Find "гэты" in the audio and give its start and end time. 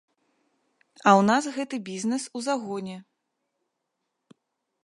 1.59-1.75